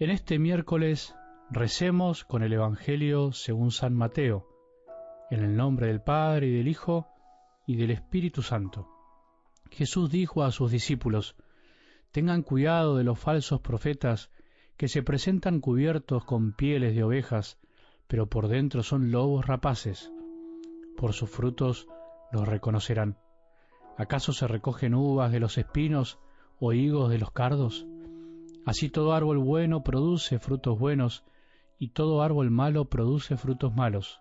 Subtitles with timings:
[0.00, 1.16] En este miércoles
[1.50, 4.46] recemos con el Evangelio según San Mateo,
[5.28, 7.08] en el nombre del Padre y del Hijo
[7.66, 8.88] y del Espíritu Santo.
[9.72, 11.34] Jesús dijo a sus discípulos,
[12.12, 14.30] Tengan cuidado de los falsos profetas
[14.76, 17.58] que se presentan cubiertos con pieles de ovejas,
[18.06, 20.12] pero por dentro son lobos rapaces.
[20.96, 21.88] Por sus frutos
[22.30, 23.18] los reconocerán.
[23.96, 26.20] ¿Acaso se recogen uvas de los espinos
[26.60, 27.84] o higos de los cardos?
[28.68, 31.24] Así todo árbol bueno produce frutos buenos,
[31.78, 34.20] y todo árbol malo produce frutos malos.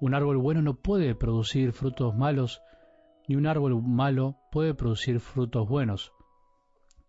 [0.00, 2.60] Un árbol bueno no puede producir frutos malos,
[3.26, 6.12] ni un árbol malo puede producir frutos buenos.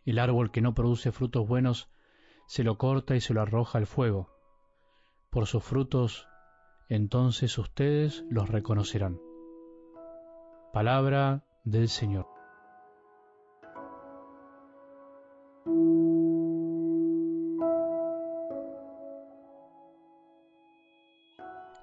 [0.05, 1.89] El árbol que no produce frutos buenos
[2.47, 4.29] se lo corta y se lo arroja al fuego.
[5.31, 6.25] Por sus frutos,
[6.87, 9.19] entonces ustedes los reconocerán.
[10.71, 12.38] Palabra del Señor.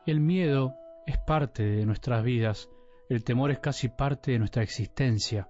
[0.07, 2.71] El miedo es parte de nuestras vidas,
[3.09, 5.49] el temor es casi parte de nuestra existencia,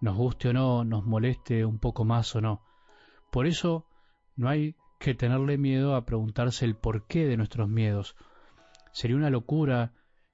[0.00, 2.60] nos guste o no, nos moleste un poco más o no.
[3.30, 3.86] Por eso
[4.34, 8.16] no hay que tenerle miedo a preguntarse el porqué de nuestros miedos.
[8.90, 9.92] Sería una locura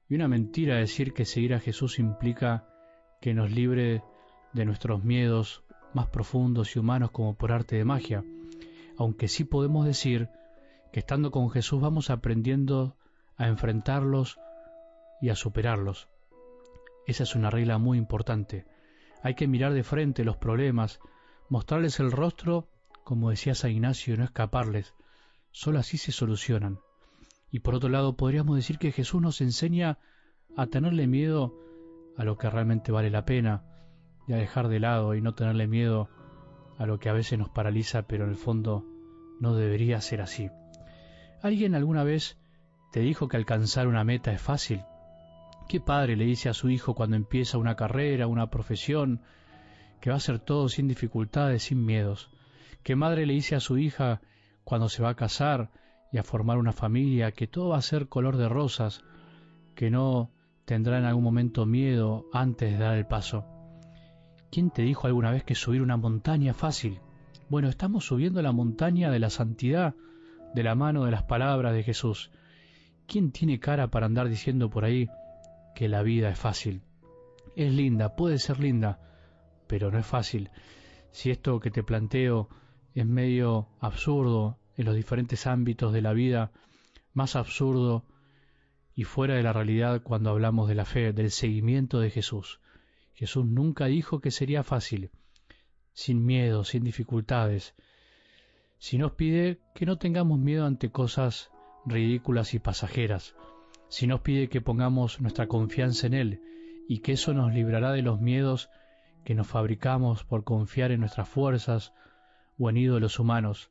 [0.08, 2.66] y una mentira decir que seguir a Jesús implica
[3.20, 4.02] que nos libre
[4.54, 8.24] de nuestros miedos más profundos y humanos como por arte de magia,
[8.96, 10.30] aunque sí podemos decir
[10.94, 12.96] que estando con Jesús vamos aprendiendo
[13.40, 14.38] a enfrentarlos
[15.22, 16.08] y a superarlos.
[17.06, 18.66] Esa es una regla muy importante.
[19.22, 21.00] Hay que mirar de frente los problemas,
[21.48, 22.68] mostrarles el rostro,
[23.02, 24.94] como decía San Ignacio, y no escaparles.
[25.52, 26.80] Solo así se solucionan.
[27.50, 29.98] Y por otro lado, podríamos decir que Jesús nos enseña
[30.54, 31.58] a tenerle miedo
[32.18, 33.64] a lo que realmente vale la pena
[34.28, 36.10] y a dejar de lado y no tenerle miedo
[36.76, 38.84] a lo que a veces nos paraliza, pero en el fondo
[39.40, 40.50] no debería ser así.
[41.42, 42.39] Alguien alguna vez
[42.90, 44.82] ¿Te dijo que alcanzar una meta es fácil?
[45.68, 49.22] ¿Qué padre le dice a su hijo cuando empieza una carrera, una profesión,
[50.00, 52.30] que va a ser todo sin dificultades, sin miedos?
[52.82, 54.20] ¿Qué madre le dice a su hija
[54.64, 55.70] cuando se va a casar
[56.10, 59.04] y a formar una familia que todo va a ser color de rosas,
[59.76, 60.32] que no
[60.64, 63.44] tendrá en algún momento miedo antes de dar el paso?
[64.50, 66.98] ¿Quién te dijo alguna vez que subir una montaña es fácil?
[67.48, 69.94] Bueno, estamos subiendo la montaña de la santidad
[70.54, 72.32] de la mano de las palabras de Jesús.
[73.10, 75.08] ¿Quién tiene cara para andar diciendo por ahí
[75.74, 76.82] que la vida es fácil?
[77.56, 79.00] Es linda, puede ser linda,
[79.66, 80.48] pero no es fácil.
[81.10, 82.48] Si esto que te planteo
[82.94, 86.52] es medio absurdo en los diferentes ámbitos de la vida,
[87.12, 88.06] más absurdo
[88.94, 92.60] y fuera de la realidad cuando hablamos de la fe, del seguimiento de Jesús.
[93.12, 95.10] Jesús nunca dijo que sería fácil,
[95.94, 97.74] sin miedo, sin dificultades.
[98.78, 101.50] Si nos pide que no tengamos miedo ante cosas
[101.86, 103.34] ridículas y pasajeras,
[103.88, 106.42] si nos pide que pongamos nuestra confianza en Él
[106.88, 108.70] y que eso nos librará de los miedos
[109.24, 111.92] que nos fabricamos por confiar en nuestras fuerzas
[112.58, 113.70] o en ídolos humanos,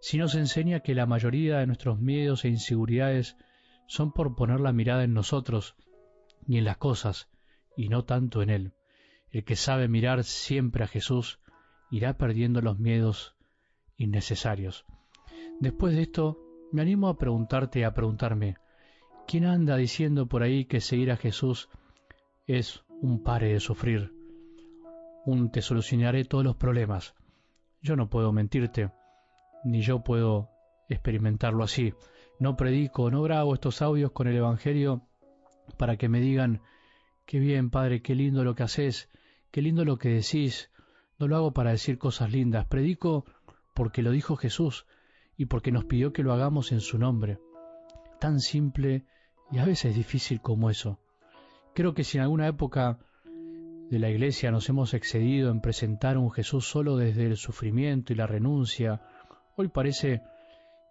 [0.00, 3.36] si nos enseña que la mayoría de nuestros miedos e inseguridades
[3.86, 5.74] son por poner la mirada en nosotros
[6.46, 7.28] y en las cosas,
[7.76, 8.72] y no tanto en Él.
[9.30, 11.40] El que sabe mirar siempre a Jesús
[11.90, 13.34] irá perdiendo los miedos
[13.96, 14.84] innecesarios.
[15.60, 18.56] Después de esto, me animo a preguntarte a preguntarme,
[19.26, 21.68] ¿quién anda diciendo por ahí que seguir a Jesús
[22.46, 24.12] es un pare de sufrir?
[25.24, 27.14] Un te solucionaré todos los problemas.
[27.80, 28.90] Yo no puedo mentirte,
[29.64, 30.50] ni yo puedo
[30.88, 31.94] experimentarlo así.
[32.38, 35.02] No predico, no grabo estos audios con el Evangelio
[35.76, 36.62] para que me digan,
[37.26, 39.08] qué bien, Padre, qué lindo lo que haces,
[39.50, 40.70] qué lindo lo que decís.
[41.18, 43.24] No lo hago para decir cosas lindas, predico
[43.74, 44.86] porque lo dijo Jesús,
[45.38, 47.38] y porque nos pidió que lo hagamos en su nombre.
[48.20, 49.06] Tan simple
[49.50, 50.98] y a veces difícil como eso.
[51.74, 52.98] Creo que si en alguna época
[53.88, 58.12] de la Iglesia nos hemos excedido en presentar a un Jesús solo desde el sufrimiento
[58.12, 59.00] y la renuncia,
[59.56, 60.22] hoy parece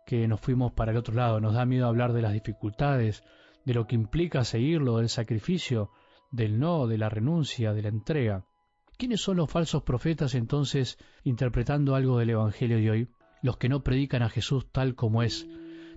[0.05, 3.23] que nos fuimos para el otro lado, nos da miedo hablar de las dificultades,
[3.65, 5.91] de lo que implica seguirlo, del sacrificio,
[6.31, 8.45] del no, de la renuncia, de la entrega.
[8.97, 13.09] ¿Quiénes son los falsos profetas entonces interpretando algo del Evangelio de hoy?
[13.41, 15.47] Los que no predican a Jesús tal como es,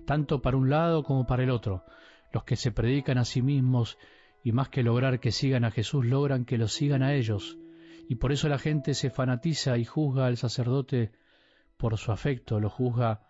[0.05, 1.83] tanto para un lado como para el otro,
[2.31, 3.97] los que se predican a sí mismos
[4.43, 7.57] y más que lograr que sigan a Jesús logran que lo sigan a ellos,
[8.07, 11.11] y por eso la gente se fanatiza y juzga al sacerdote
[11.77, 13.21] por su afecto, lo juzga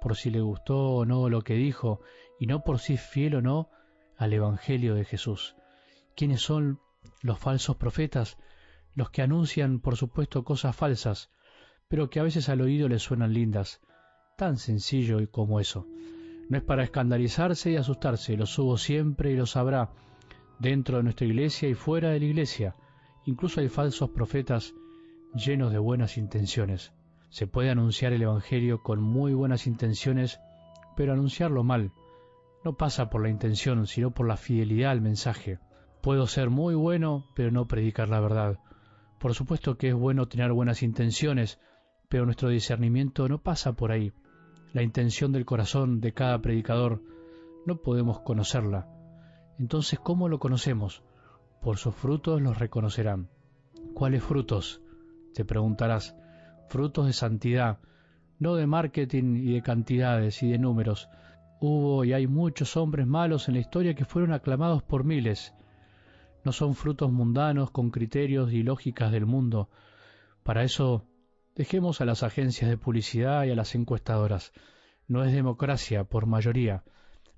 [0.00, 2.00] por si le gustó o no lo que dijo,
[2.38, 3.70] y no por si es fiel o no
[4.16, 5.56] al Evangelio de Jesús.
[6.16, 6.80] ¿Quiénes son
[7.22, 8.38] los falsos profetas?
[8.94, 11.30] Los que anuncian, por supuesto, cosas falsas,
[11.90, 13.82] pero que a veces al oído les suenan lindas.
[14.36, 15.86] tan sencillo y como eso.
[16.48, 19.90] No es para escandalizarse y asustarse, lo subo siempre y lo sabrá,
[20.58, 22.74] dentro de nuestra iglesia y fuera de la iglesia.
[23.26, 24.72] Incluso hay falsos profetas
[25.34, 26.94] llenos de buenas intenciones.
[27.28, 30.40] Se puede anunciar el Evangelio con muy buenas intenciones,
[30.96, 31.92] pero anunciarlo mal
[32.64, 35.58] no pasa por la intención, sino por la fidelidad al mensaje.
[36.02, 38.58] Puedo ser muy bueno, pero no predicar la verdad.
[39.18, 41.58] Por supuesto que es bueno tener buenas intenciones,
[42.10, 44.12] pero nuestro discernimiento no pasa por ahí.
[44.72, 47.00] La intención del corazón de cada predicador
[47.66, 48.88] no podemos conocerla.
[49.60, 51.04] Entonces, ¿cómo lo conocemos?
[51.62, 53.28] Por sus frutos los reconocerán.
[53.94, 54.82] ¿Cuáles frutos?
[55.34, 56.16] Te preguntarás.
[56.68, 57.78] Frutos de santidad,
[58.40, 61.08] no de marketing y de cantidades y de números.
[61.60, 65.54] Hubo y hay muchos hombres malos en la historia que fueron aclamados por miles.
[66.44, 69.68] No son frutos mundanos con criterios y lógicas del mundo.
[70.42, 71.04] Para eso
[71.54, 74.52] dejemos a las agencias de publicidad y a las encuestadoras.
[75.08, 76.84] No es democracia por mayoría.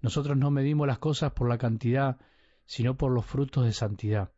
[0.01, 2.19] Nosotros no medimos las cosas por la cantidad,
[2.67, 4.31] sino por los frutos de santidad.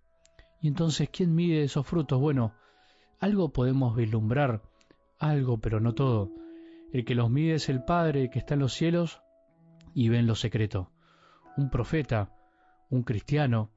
[0.60, 2.20] Y entonces, ¿quién mide esos frutos?
[2.20, 2.54] Bueno,
[3.20, 4.62] algo podemos vislumbrar,
[5.18, 6.30] algo, pero no todo.
[6.92, 9.20] El que los mide es el Padre que está en los cielos
[9.94, 10.90] y ve en lo secreto.
[11.56, 12.32] Un profeta,
[12.90, 13.70] un cristiano,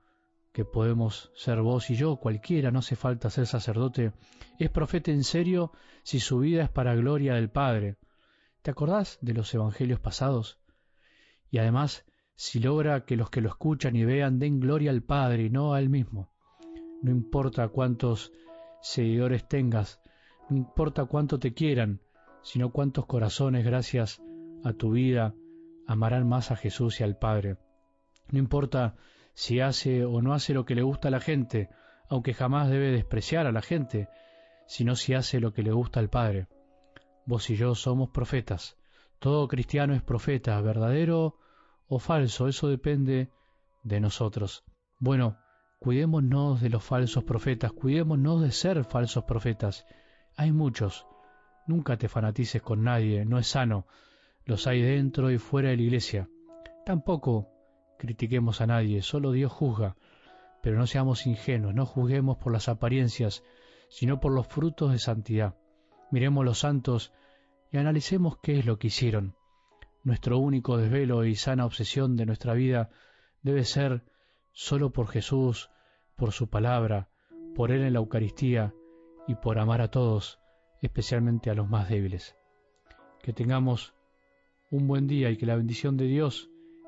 [0.57, 4.13] que podemos ser vos y yo, cualquiera, no hace falta ser sacerdote,
[4.57, 5.71] es profeta en serio
[6.01, 7.97] si su vida es para gloria del Padre.
[8.63, 10.57] ¿Te acordás de los evangelios pasados?
[11.51, 15.43] Y además, si logra que los que lo escuchan y vean den gloria al Padre
[15.43, 16.31] y no a Él mismo.
[17.03, 18.33] No importa cuántos
[18.81, 20.01] seguidores tengas,
[20.49, 22.01] no importa cuánto te quieran,
[22.41, 24.23] sino cuántos corazones, gracias
[24.63, 25.35] a tu vida,
[25.85, 27.57] amarán más a Jesús y al Padre.
[28.31, 28.95] No importa
[29.37, 31.69] si hace o no hace lo que le gusta a la gente,
[32.09, 34.09] aunque jamás debe despreciar a la gente,
[34.65, 36.47] sino si hace lo que le gusta al Padre.
[37.27, 38.79] Vos y yo somos profetas.
[39.19, 41.37] Todo cristiano es profeta, verdadero
[41.87, 43.29] o falso, eso depende
[43.83, 44.63] de nosotros.
[44.97, 45.37] Bueno,
[45.77, 49.85] cuidémonos de los falsos profetas, cuidémonos de ser falsos profetas.
[50.35, 51.05] Hay muchos.
[51.67, 53.85] Nunca te fanatices con nadie, no es sano.
[54.45, 56.27] Los hay dentro y fuera de la iglesia.
[56.87, 57.56] Tampoco
[57.97, 59.95] critiquemos a nadie, solo Dios juzga,
[60.61, 63.43] pero no seamos ingenuos, no juzguemos por las apariencias,
[63.89, 65.55] sino por los frutos de santidad.
[66.11, 67.13] Miremos los santos
[67.71, 69.35] y analicemos qué es lo que hicieron.
[70.03, 72.89] Nuestro único desvelo y sana obsesión de nuestra vida
[73.41, 74.03] debe ser
[74.51, 75.69] solo por Jesús,
[76.15, 77.09] por su palabra,
[77.55, 78.73] por Él en la Eucaristía
[79.27, 80.39] y por amar a todos,
[80.81, 82.35] especialmente a los más débiles.
[83.21, 83.93] Que tengamos
[84.71, 86.49] un buen día y que la bendición de Dios,